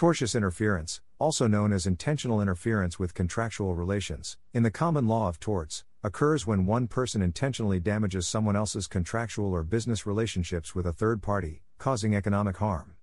[0.00, 5.38] Tortious interference, also known as intentional interference with contractual relations, in the common law of
[5.38, 10.92] torts, occurs when one person intentionally damages someone else's contractual or business relationships with a
[10.94, 12.94] third party, causing economic harm.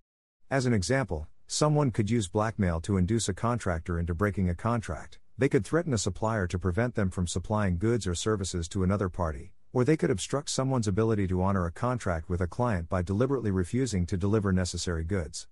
[0.49, 5.19] As an example, someone could use blackmail to induce a contractor into breaking a contract,
[5.37, 9.07] they could threaten a supplier to prevent them from supplying goods or services to another
[9.07, 13.03] party, or they could obstruct someone's ability to honor a contract with a client by
[13.03, 15.47] deliberately refusing to deliver necessary goods.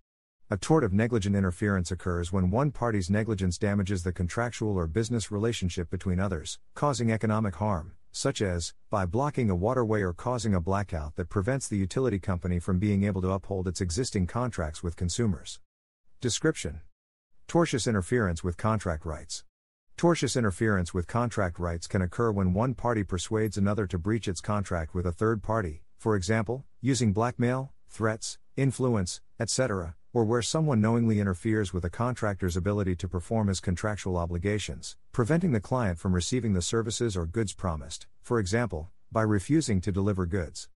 [0.52, 5.32] A tort of negligent interference occurs when one party's negligence damages the contractual or business
[5.32, 10.61] relationship between others, causing economic harm, such as, by blocking a waterway or causing a
[10.61, 14.96] blackout that prevents the utility company from being able to uphold its existing contracts with
[14.96, 15.60] consumers.
[16.21, 16.82] Description
[17.48, 19.43] Tortious interference with contract rights.
[19.98, 24.42] Tortious interference with contract rights can occur when one party persuades another to breach its
[24.42, 30.79] contract with a third party, for example, using blackmail, threats, influence, etc or where someone
[30.79, 36.16] knowingly interferes with a contractor's ability to perform his contractual obligations, preventing the client from
[36.16, 40.70] receiving the services or goods promised, for example, by refusing to deliver goods.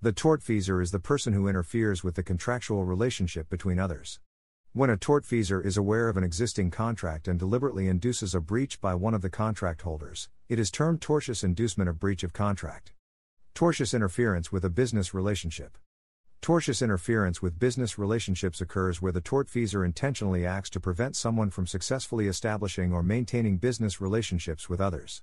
[0.00, 4.20] The tortfeasor is the person who interferes with the contractual relationship between others.
[4.72, 8.94] When a tortfeasor is aware of an existing contract and deliberately induces a breach by
[8.94, 12.92] one of the contract holders, it is termed tortious inducement of breach of contract.
[13.52, 15.76] Tortious interference with a business relationship.
[16.42, 21.66] Tortious interference with business relationships occurs where the tortfeasor intentionally acts to prevent someone from
[21.66, 25.22] successfully establishing or maintaining business relationships with others.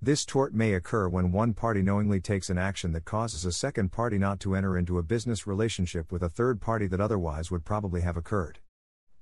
[0.00, 3.92] This tort may occur when one party knowingly takes an action that causes a second
[3.92, 7.64] party not to enter into a business relationship with a third party that otherwise would
[7.64, 8.58] probably have occurred.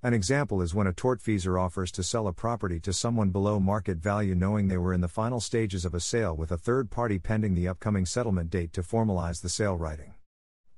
[0.05, 3.99] An example is when a tortfeasor offers to sell a property to someone below market
[3.99, 7.21] value knowing they were in the final stages of a sale with a third party
[7.21, 10.15] pending the upcoming settlement date to formalize the sale writing.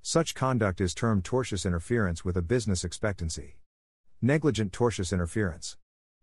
[0.06, 3.56] Such conduct is termed tortious interference with a business expectancy.
[4.20, 5.78] Negligent tortious interference.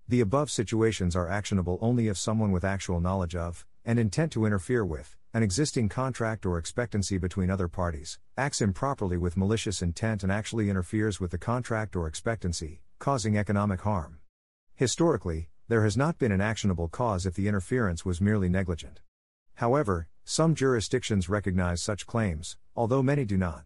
[0.08, 4.46] The above situations are actionable only if someone with actual knowledge of, and intent to
[4.46, 10.22] interfere with, an existing contract or expectancy between other parties, acts improperly with malicious intent
[10.22, 14.20] and actually interferes with the contract or expectancy, causing economic harm.
[14.76, 19.02] Historically, there has not been an actionable cause if the interference was merely negligent.
[19.56, 23.66] However, some jurisdictions recognize such claims, although many do not.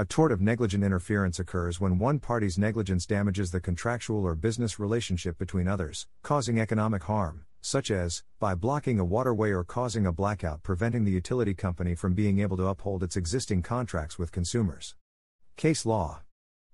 [0.00, 4.78] A tort of negligent interference occurs when one party's negligence damages the contractual or business
[4.78, 10.12] relationship between others, causing economic harm, such as, by blocking a waterway or causing a
[10.12, 14.94] blackout preventing the utility company from being able to uphold its existing contracts with consumers.
[15.56, 16.20] Case law.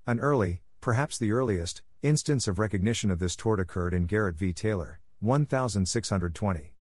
[0.06, 4.52] An early, perhaps the earliest, instance of recognition of this tort occurred in Garrett v.
[4.52, 6.73] Taylor, 1620.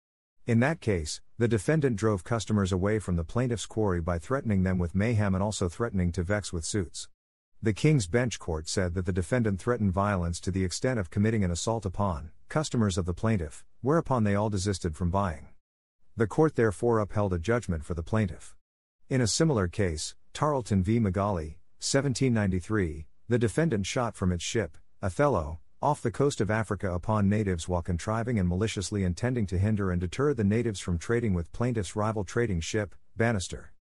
[0.45, 4.77] In that case, the defendant drove customers away from the plaintiff's quarry by threatening them
[4.77, 7.07] with mayhem and also threatening to vex with suits.
[7.61, 11.45] The King's Bench Court said that the defendant threatened violence to the extent of committing
[11.45, 15.47] an assault upon customers of the plaintiff, whereupon they all desisted from buying.
[16.17, 18.53] The court therefore upheld a judgment for the plaintiff.
[19.09, 20.99] In a similar case, Tarleton v.
[20.99, 27.27] M'Gawley, 1793, the defendant shot from its ship, Othello, off the coast of Africa upon
[27.27, 31.51] natives while contriving and maliciously intending to hinder and deter the natives from trading with
[31.51, 33.73] plaintiff's rival trading ship, Bannister.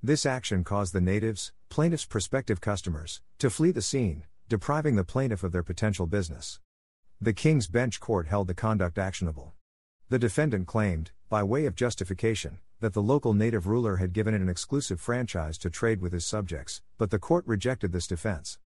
[0.00, 5.42] This action caused the natives, plaintiff's prospective customers, to flee the scene, depriving the plaintiff
[5.42, 6.60] of their potential business.
[7.20, 9.54] The King's Bench Court held the conduct actionable.
[10.10, 14.40] The defendant claimed, by way of justification, that the local native ruler had given it
[14.40, 18.60] an exclusive franchise to trade with his subjects, but the court rejected this defense.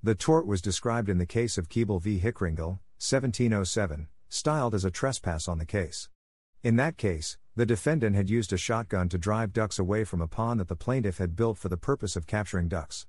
[0.00, 2.20] The tort was described in the case of Keeble v.
[2.20, 6.08] Hickeringill, 1707, styled as a trespass on the case.
[6.62, 10.28] In that case, the defendant had used a shotgun to drive ducks away from a
[10.28, 13.08] pond that the plaintiff had built for the purpose of capturing ducks.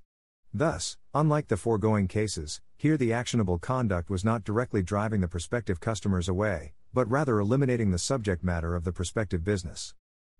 [0.52, 5.78] Thus, unlike the foregoing cases, here the actionable conduct was not directly driving the prospective
[5.78, 9.94] customers away, but rather eliminating the subject matter of the prospective business.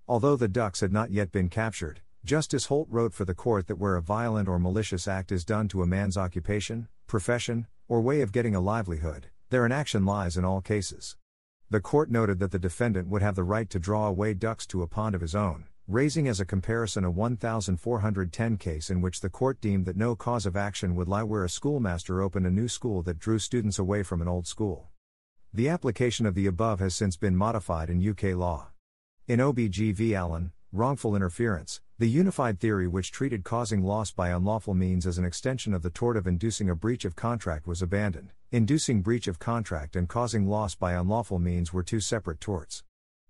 [0.08, 3.78] Although the ducks had not yet been captured, Justice Holt wrote for the court that
[3.78, 8.20] where a violent or malicious act is done to a man's occupation, profession, or way
[8.20, 11.16] of getting a livelihood, there an action lies in all cases.
[11.70, 14.82] The court noted that the defendant would have the right to draw away ducks to
[14.82, 19.30] a pond of his own, raising as a comparison a 1410 case in which the
[19.30, 22.68] court deemed that no cause of action would lie where a schoolmaster opened a new
[22.68, 24.90] school that drew students away from an old school.
[25.54, 28.68] The application of the above has since been modified in UK law.
[29.26, 30.14] In OBG v.
[30.14, 35.24] Allan, wrongful interference, the unified theory which treated causing loss by unlawful means as an
[35.26, 38.32] extension of the tort of inducing a breach of contract was abandoned.
[38.50, 42.82] Inducing breach of contract and causing loss by unlawful means were two separate torts.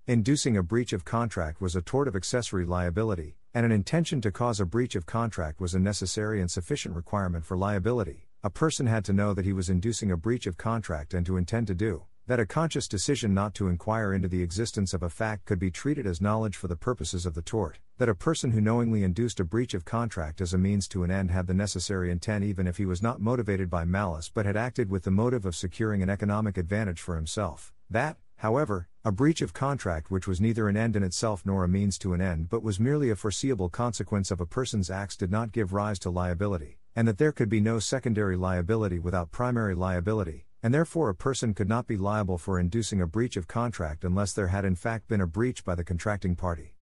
[0.07, 4.31] Inducing a breach of contract was a tort of accessory liability, and an intention to
[4.31, 8.87] cause a breach of contract was a necessary and sufficient requirement for liability, a person
[8.87, 11.75] had to know that he was inducing a breach of contract and to intend to
[11.75, 15.59] do, that a conscious decision not to inquire into the existence of a fact could
[15.59, 19.03] be treated as knowledge for the purposes of the tort, that a person who knowingly
[19.03, 22.45] induced a breach of contract as a means to an end had the necessary intent
[22.45, 25.57] even if he was not motivated by malice but had acted with the motive of
[25.57, 30.69] securing an economic advantage for himself, that, However, a breach of contract which was neither
[30.69, 33.69] an end in itself nor a means to an end but was merely a foreseeable
[33.69, 37.49] consequence of a person's acts did not give rise to liability, and that there could
[37.49, 42.39] be no secondary liability without primary liability, and therefore a person could not be liable
[42.39, 45.75] for inducing a breach of contract unless there had in fact been a breach by
[45.75, 46.75] the contracting party.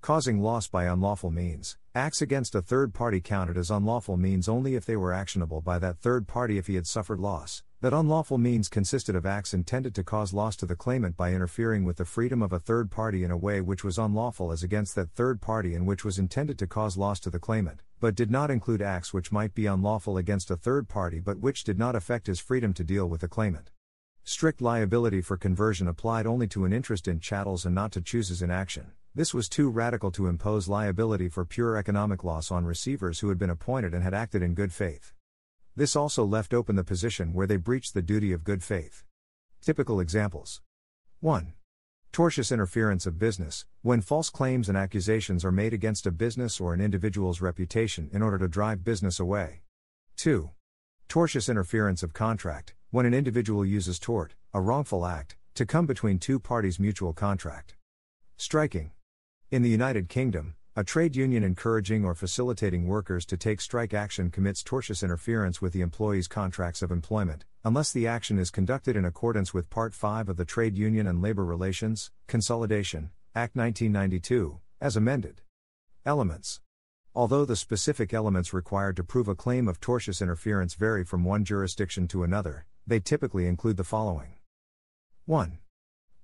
[0.00, 1.78] Causing loss by unlawful means.
[1.94, 5.78] Acts against a third party counted as unlawful means only if they were actionable by
[5.78, 7.62] that third party if he had suffered loss.
[7.80, 11.84] That unlawful means consisted of acts intended to cause loss to the claimant by interfering
[11.84, 14.94] with the freedom of a third party in a way which was unlawful as against
[14.94, 18.30] that third party and which was intended to cause loss to the claimant, but did
[18.30, 21.96] not include acts which might be unlawful against a third party but which did not
[21.96, 23.70] affect his freedom to deal with the claimant.
[24.24, 28.42] Strict liability for conversion applied only to an interest in chattels and not to chooses
[28.42, 28.92] in action.
[29.14, 33.38] This was too radical to impose liability for pure economic loss on receivers who had
[33.38, 35.14] been appointed and had acted in good faith.
[35.74, 39.02] This also left open the position where they breached the duty of good faith.
[39.62, 40.60] Typical examples
[41.20, 41.54] 1.
[42.14, 46.72] Tortious interference of business, when false claims and accusations are made against a business or
[46.72, 49.62] an individual's reputation in order to drive business away.
[50.18, 50.48] 2.
[51.08, 56.20] Tortious interference of contract, when an individual uses tort, a wrongful act, to come between
[56.20, 57.74] two parties' mutual contract.
[58.36, 58.92] Striking.
[59.50, 64.28] In the United Kingdom, a trade union encouraging or facilitating workers to take strike action
[64.28, 69.04] commits tortious interference with the employee's contracts of employment, unless the action is conducted in
[69.04, 74.96] accordance with Part 5 of the Trade Union and Labor Relations, Consolidation, Act 1992, as
[74.96, 75.42] amended.
[76.04, 76.60] Elements.
[77.14, 81.44] Although the specific elements required to prove a claim of tortious interference vary from one
[81.44, 84.34] jurisdiction to another, they typically include the following.
[85.26, 85.58] 1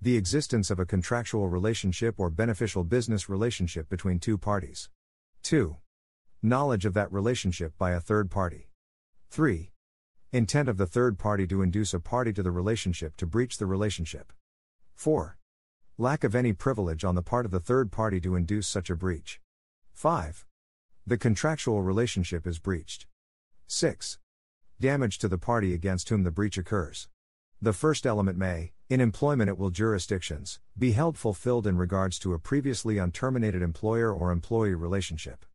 [0.02, 4.88] the existence of a contractual relationship or beneficial business relationship between two parties.
[5.42, 5.76] 2.
[6.42, 8.70] Knowledge of that relationship by a third party.
[9.30, 9.72] 3.
[10.32, 13.66] Intent of the third party to induce a party to the relationship to breach the
[13.66, 14.32] relationship.
[14.94, 15.36] 4.
[15.98, 18.96] Lack of any privilege on the part of the third party to induce such a
[18.96, 19.38] breach.
[19.92, 20.46] 5.
[21.06, 23.06] The contractual relationship is breached.
[23.66, 24.18] 6.
[24.80, 27.08] Damage to the party against whom the breach occurs.
[27.60, 32.34] The first element may, in employment at will jurisdictions, be held fulfilled in regards to
[32.34, 35.46] a previously unterminated employer or employee relationship.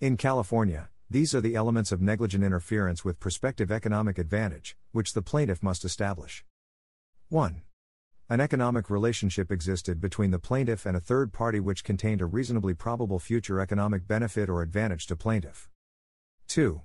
[0.00, 5.20] In California, these are the elements of negligent interference with prospective economic advantage, which the
[5.20, 6.46] plaintiff must establish.
[7.28, 7.60] 1.
[8.30, 12.72] An economic relationship existed between the plaintiff and a third party which contained a reasonably
[12.72, 15.68] probable future economic benefit or advantage to plaintiff.
[16.46, 16.80] 2.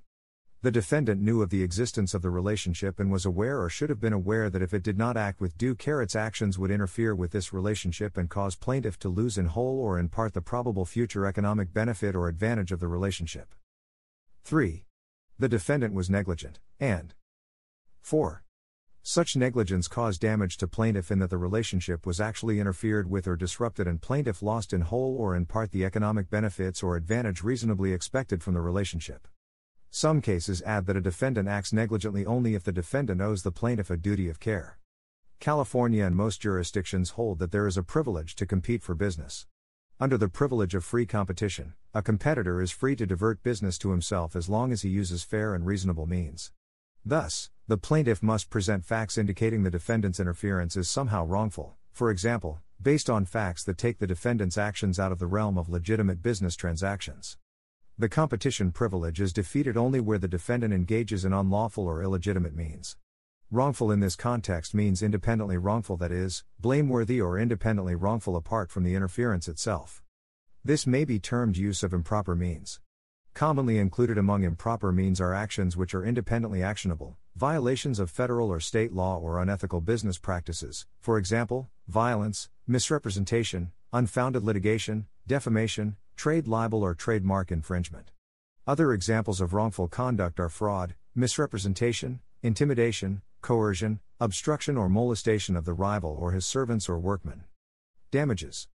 [0.63, 3.99] The defendant knew of the existence of the relationship and was aware or should have
[3.99, 7.13] been aware that if it did not act with due care, its actions would interfere
[7.13, 10.85] with this relationship and cause plaintiff to lose in whole or in part the probable
[10.85, 13.53] future economic benefit or advantage of the relationship.
[14.45, 14.85] 3.
[15.37, 17.13] The defendant was negligent, and
[17.99, 18.45] 4.
[19.01, 23.35] Such negligence caused damage to plaintiff in that the relationship was actually interfered with or
[23.35, 27.91] disrupted and plaintiff lost in whole or in part the economic benefits or advantage reasonably
[27.91, 29.27] expected from the relationship.
[29.95, 33.91] Some cases add that a defendant acts negligently only if the defendant owes the plaintiff
[33.91, 34.79] a duty of care.
[35.39, 39.45] California and most jurisdictions hold that there is a privilege to compete for business.
[39.99, 44.35] Under the privilege of free competition, a competitor is free to divert business to himself
[44.35, 46.51] as long as he uses fair and reasonable means.
[47.05, 52.61] Thus, the plaintiff must present facts indicating the defendant's interference is somehow wrongful, for example,
[52.81, 56.55] based on facts that take the defendant's actions out of the realm of legitimate business
[56.55, 57.37] transactions.
[57.95, 62.97] The competition privilege is defeated only where the defendant engages in unlawful or illegitimate means.
[63.51, 68.83] Wrongful in this context means independently wrongful, that is, blameworthy or independently wrongful apart from
[68.83, 70.01] the interference itself.
[70.65, 72.79] This may be termed use of improper means.
[73.35, 78.59] Commonly included among improper means are actions which are independently actionable, violations of federal or
[78.59, 86.83] state law or unethical business practices, for example, violence, misrepresentation, unfounded litigation, defamation, trade libel
[86.83, 88.09] or trademark infringement.
[88.65, 95.73] Other examples of wrongful conduct are fraud, misrepresentation, intimidation, coercion, obstruction or molestation of the
[95.73, 97.43] rival or his servants or workmen.
[98.09, 98.69] Damages.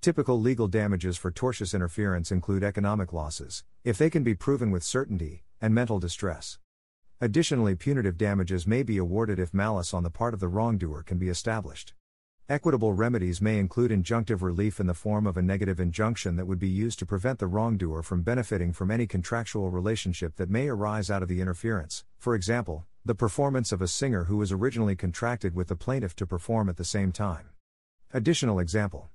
[0.00, 4.82] Typical legal damages for tortious interference include economic losses, if they can be proven with
[4.82, 6.58] certainty, and mental distress.
[7.20, 11.18] Additionally, punitive damages may be awarded if malice on the part of the wrongdoer can
[11.18, 11.92] be established.
[12.46, 16.58] Equitable remedies may include injunctive relief in the form of a negative injunction that would
[16.58, 21.10] be used to prevent the wrongdoer from benefiting from any contractual relationship that may arise
[21.10, 25.54] out of the interference, for example, the performance of a singer who was originally contracted
[25.54, 27.48] with the plaintiff to perform at the same time.
[28.12, 29.08] Additional example.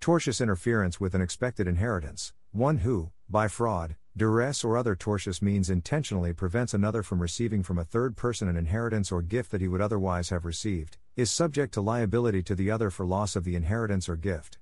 [0.00, 5.68] Tortious interference with an expected inheritance, one who, by fraud, duress, or other tortious means
[5.68, 9.68] intentionally prevents another from receiving from a third person an inheritance or gift that he
[9.68, 13.54] would otherwise have received, is subject to liability to the other for loss of the
[13.54, 14.56] inheritance or gift.